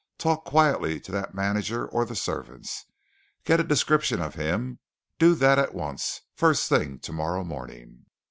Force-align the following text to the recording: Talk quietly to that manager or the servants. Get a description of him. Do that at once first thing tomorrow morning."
Talk 0.17 0.45
quietly 0.45 0.99
to 0.99 1.11
that 1.11 1.35
manager 1.35 1.85
or 1.85 2.05
the 2.05 2.15
servants. 2.15 2.85
Get 3.45 3.59
a 3.59 3.63
description 3.63 4.19
of 4.19 4.33
him. 4.33 4.79
Do 5.19 5.35
that 5.35 5.59
at 5.59 5.75
once 5.75 6.21
first 6.33 6.67
thing 6.69 6.97
tomorrow 6.97 7.43
morning." 7.43 8.07